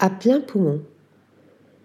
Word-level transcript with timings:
À 0.00 0.10
plein 0.10 0.40
poumon. 0.40 0.80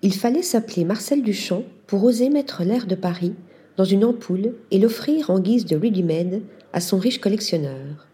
Il 0.00 0.14
fallait 0.14 0.40
s'appeler 0.40 0.86
Marcel 0.86 1.22
Duchamp 1.22 1.64
pour 1.86 2.04
oser 2.04 2.30
mettre 2.30 2.64
l'air 2.64 2.86
de 2.86 2.94
Paris 2.94 3.34
dans 3.76 3.84
une 3.84 4.02
ampoule 4.02 4.54
et 4.70 4.78
l'offrir 4.78 5.28
en 5.28 5.38
guise 5.40 5.66
de 5.66 5.76
ready-made 5.76 6.40
à 6.72 6.80
son 6.80 6.96
riche 6.96 7.20
collectionneur. 7.20 8.08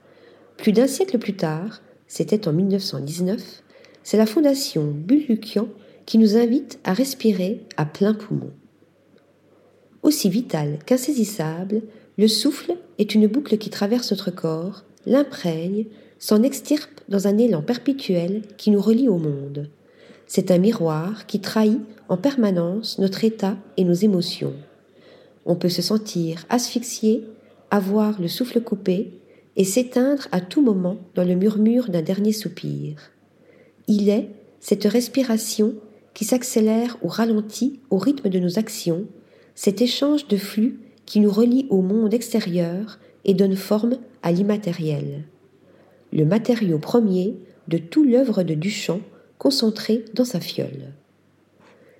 Plus 0.56 0.72
d'un 0.72 0.88
siècle 0.88 1.18
plus 1.18 1.36
tard, 1.36 1.80
c'était 2.08 2.48
en 2.48 2.52
1919, 2.52 3.62
c'est 4.02 4.16
la 4.16 4.26
fondation 4.26 4.84
Bull-Lukian 4.84 5.68
qui 6.06 6.18
nous 6.18 6.36
invite 6.36 6.80
à 6.82 6.92
respirer 6.92 7.60
à 7.76 7.86
plein 7.86 8.14
poumon. 8.14 8.50
Aussi 10.02 10.28
vital 10.28 10.80
qu'insaisissable, 10.84 11.82
le 12.18 12.26
souffle 12.26 12.74
est 12.98 13.14
une 13.14 13.28
boucle 13.28 13.58
qui 13.58 13.70
traverse 13.70 14.10
notre 14.10 14.32
corps, 14.32 14.82
l'imprègne, 15.06 15.86
s'en 16.18 16.42
extirpe 16.42 17.00
dans 17.08 17.28
un 17.28 17.38
élan 17.38 17.62
perpétuel 17.62 18.42
qui 18.56 18.72
nous 18.72 18.80
relie 18.80 19.08
au 19.08 19.18
monde. 19.18 19.68
C'est 20.26 20.50
un 20.50 20.58
miroir 20.58 21.26
qui 21.26 21.40
trahit 21.40 21.80
en 22.08 22.16
permanence 22.16 22.98
notre 22.98 23.24
état 23.24 23.56
et 23.76 23.84
nos 23.84 23.94
émotions. 23.94 24.54
On 25.46 25.56
peut 25.56 25.68
se 25.68 25.82
sentir 25.82 26.46
asphyxié, 26.48 27.24
avoir 27.70 28.20
le 28.20 28.28
souffle 28.28 28.60
coupé 28.60 29.12
et 29.56 29.64
s'éteindre 29.64 30.26
à 30.32 30.40
tout 30.40 30.62
moment 30.62 30.96
dans 31.14 31.24
le 31.24 31.34
murmure 31.34 31.88
d'un 31.88 32.02
dernier 32.02 32.32
soupir. 32.32 33.10
Il 33.86 34.08
est 34.08 34.28
cette 34.60 34.84
respiration 34.84 35.74
qui 36.14 36.24
s'accélère 36.24 36.96
ou 37.02 37.08
ralentit 37.08 37.80
au 37.90 37.98
rythme 37.98 38.30
de 38.30 38.38
nos 38.38 38.58
actions, 38.58 39.04
cet 39.54 39.82
échange 39.82 40.26
de 40.28 40.36
flux 40.36 40.80
qui 41.06 41.20
nous 41.20 41.30
relie 41.30 41.66
au 41.70 41.82
monde 41.82 42.14
extérieur 42.14 42.98
et 43.24 43.34
donne 43.34 43.56
forme 43.56 43.98
à 44.22 44.32
l'immatériel. 44.32 45.24
Le 46.12 46.24
matériau 46.24 46.78
premier 46.78 47.36
de 47.68 47.78
tout 47.78 48.04
l'œuvre 48.04 48.42
de 48.42 48.54
Duchamp 48.54 49.00
concentré 49.44 50.06
dans 50.14 50.24
sa 50.24 50.40
fiole. 50.40 50.94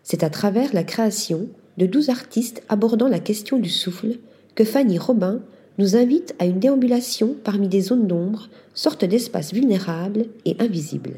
C'est 0.03 0.25
à 0.25 0.31
travers 0.31 0.73
la 0.73 0.83
création 0.83 1.47
de 1.77 1.85
douze 1.85 2.09
artistes 2.09 2.63
abordant 2.71 3.07
la 3.07 3.19
question 3.19 3.59
du 3.59 3.69
souffle 3.69 4.17
que 4.55 4.65
Fanny 4.65 4.97
Robin 4.97 5.43
nous 5.77 5.95
invite 5.95 6.35
à 6.39 6.47
une 6.47 6.59
déambulation 6.59 7.37
parmi 7.45 7.69
des 7.69 7.83
zones 7.83 8.07
d'ombre, 8.07 8.49
sorte 8.73 9.05
d'espaces 9.05 9.53
vulnérables 9.53 10.25
et 10.47 10.57
invisibles. 10.59 11.17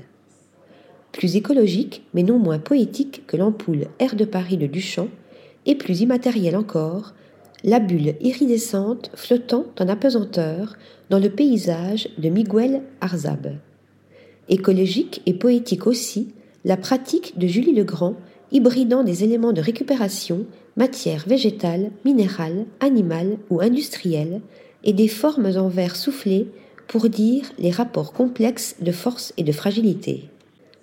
Plus 1.12 1.36
écologique, 1.36 2.02
mais 2.12 2.24
non 2.24 2.40
moins 2.40 2.58
poétique 2.58 3.22
que 3.28 3.36
l'ampoule 3.36 3.86
Air 4.00 4.16
de 4.16 4.24
Paris 4.24 4.56
de 4.56 4.66
Duchamp, 4.66 5.08
et 5.64 5.76
plus 5.76 6.00
immatérielle 6.00 6.56
encore, 6.56 7.14
la 7.62 7.78
bulle 7.78 8.16
iridescente 8.20 9.12
flottant 9.14 9.66
en 9.78 9.88
apesanteur 9.88 10.76
dans 11.08 11.20
le 11.20 11.30
paysage 11.30 12.08
de 12.18 12.30
Miguel 12.30 12.82
Arzab. 13.00 13.58
Écologique 14.48 15.22
et 15.26 15.34
poétique 15.34 15.86
aussi, 15.86 16.28
la 16.64 16.76
pratique 16.76 17.38
de 17.38 17.46
Julie 17.46 17.74
Legrand, 17.74 18.14
hybridant 18.52 19.02
des 19.02 19.24
éléments 19.24 19.52
de 19.52 19.60
récupération, 19.60 20.46
matière 20.76 21.24
végétale, 21.26 21.90
minérale, 22.04 22.66
animale 22.80 23.38
ou 23.50 23.60
industrielle, 23.60 24.40
et 24.84 24.92
des 24.92 25.08
formes 25.08 25.56
en 25.56 25.68
verre 25.68 25.96
soufflé 25.96 26.48
pour 26.86 27.08
dire 27.08 27.44
les 27.58 27.70
rapports 27.70 28.12
complexes 28.12 28.76
de 28.80 28.92
force 28.92 29.32
et 29.36 29.42
de 29.42 29.52
fragilité. 29.52 30.28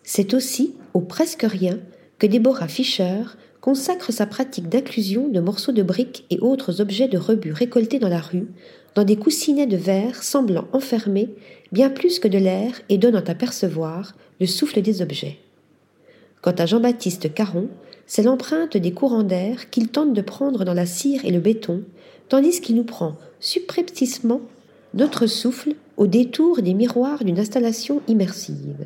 C'est 0.04 0.34
aussi, 0.34 0.76
au 0.94 1.00
presque 1.00 1.46
rien, 1.48 1.80
que 2.20 2.28
Deborah 2.28 2.68
Fischer 2.68 3.24
consacre 3.62 4.12
sa 4.12 4.26
pratique 4.26 4.68
d'inclusion 4.68 5.30
de 5.30 5.40
morceaux 5.40 5.72
de 5.72 5.84
briques 5.84 6.26
et 6.30 6.40
autres 6.42 6.82
objets 6.82 7.08
de 7.08 7.18
rebut 7.18 7.54
récoltés 7.54 8.00
dans 8.00 8.10
la 8.10 8.20
rue, 8.20 8.48
dans 8.96 9.04
des 9.04 9.16
coussinets 9.16 9.68
de 9.68 9.78
verre 9.78 10.24
semblant 10.24 10.68
enfermer 10.72 11.30
bien 11.72 11.90
plus 11.90 12.20
que 12.20 12.28
de 12.28 12.38
l'air 12.38 12.82
et 12.90 12.98
donnant 12.98 13.24
à 13.26 13.36
percevoir 13.36 14.16
le 14.40 14.46
souffle 14.46 14.82
des 14.82 15.02
objets. 15.02 15.38
Quant 16.42 16.52
à 16.52 16.66
Jean-Baptiste 16.66 17.34
Caron, 17.34 17.70
c'est 18.06 18.24
l'empreinte 18.24 18.78
des 18.78 18.92
courants 18.92 19.24
d'air 19.24 19.70
qu'il 19.70 19.88
tente 19.88 20.14
de 20.14 20.22
prendre 20.22 20.66
dans 20.66 20.74
la 20.74 20.86
cire 20.86 21.26
et 21.26 21.32
le 21.32 21.40
béton, 21.40 21.84
tandis 22.30 22.62
qu'il 22.62 22.76
nous 22.76 22.84
prend 22.84 23.16
subrepticement 23.40 24.42
notre 24.94 25.26
souffle 25.26 25.74
au 25.98 26.08
détour 26.08 26.62
des 26.62 26.74
miroirs 26.74 27.24
d'une 27.24 27.40
installation 27.40 28.02
immersive. 28.08 28.86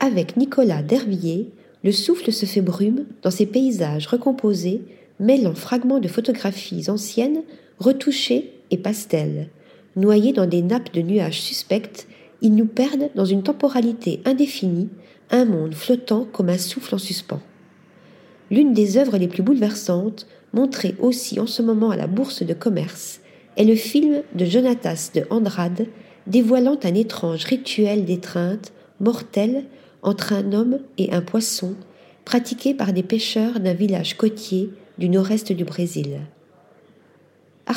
Avec 0.00 0.36
Nicolas 0.36 0.82
Dervilliers, 0.82 1.50
le 1.82 1.92
souffle 1.92 2.32
se 2.32 2.46
fait 2.46 2.60
brume 2.60 3.06
dans 3.22 3.30
ces 3.30 3.46
paysages 3.46 4.06
recomposés, 4.06 4.82
mêlant 5.18 5.54
fragments 5.54 6.00
de 6.00 6.08
photographies 6.08 6.90
anciennes, 6.90 7.42
retouchées 7.78 8.52
et 8.70 8.78
pastels. 8.78 9.48
Noyés 9.96 10.32
dans 10.32 10.46
des 10.46 10.62
nappes 10.62 10.92
de 10.92 11.02
nuages 11.02 11.40
suspectes, 11.40 12.06
ils 12.42 12.54
nous 12.54 12.66
perdent 12.66 13.10
dans 13.14 13.24
une 13.24 13.42
temporalité 13.42 14.20
indéfinie, 14.24 14.88
un 15.30 15.44
monde 15.44 15.74
flottant 15.74 16.26
comme 16.30 16.48
un 16.48 16.58
souffle 16.58 16.94
en 16.94 16.98
suspens. 16.98 17.40
L'une 18.50 18.72
des 18.72 18.96
œuvres 18.96 19.16
les 19.16 19.28
plus 19.28 19.42
bouleversantes, 19.42 20.26
montrée 20.52 20.94
aussi 21.00 21.40
en 21.40 21.46
ce 21.46 21.62
moment 21.62 21.90
à 21.90 21.96
la 21.96 22.06
Bourse 22.06 22.42
de 22.42 22.54
commerce, 22.54 23.20
est 23.56 23.64
le 23.64 23.74
film 23.74 24.22
de 24.34 24.44
Jonatas 24.44 25.10
de 25.14 25.24
Andrade, 25.30 25.86
dévoilant 26.26 26.78
un 26.84 26.94
étrange 26.94 27.44
rituel 27.44 28.04
d'étreinte 28.04 28.72
mortel 29.00 29.64
entre 30.02 30.32
un 30.32 30.52
homme 30.52 30.78
et 30.98 31.12
un 31.12 31.22
poisson, 31.22 31.74
pratiqué 32.24 32.74
par 32.74 32.92
des 32.92 33.02
pêcheurs 33.02 33.60
d'un 33.60 33.74
village 33.74 34.16
côtier 34.16 34.70
du 34.98 35.08
nord-est 35.08 35.52
du 35.52 35.64
Brésil. 35.64 36.20